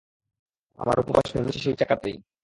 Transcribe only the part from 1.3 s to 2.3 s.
ভেঙেছি সেই টাকাতেই।